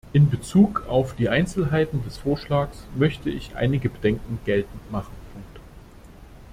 In 0.13 0.31
Bezug 0.31 0.87
auf 0.87 1.13
die 1.15 1.29
Einzelheiten 1.29 2.03
des 2.05 2.17
Vorschlags 2.17 2.87
möchte 2.95 3.29
ich 3.29 3.55
einige 3.55 3.87
Bedenken 3.87 4.39
geltend 4.45 4.89
machen. 4.91 5.13